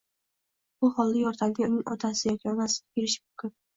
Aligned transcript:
bu 0.85 0.89
holda 0.95 1.21
yordamga 1.23 1.63
uning 1.67 1.83
onasi 1.97 2.29
yoki 2.31 2.43
qaynonasi 2.47 2.83
kelishi 2.87 3.23
mumkin. 3.27 3.55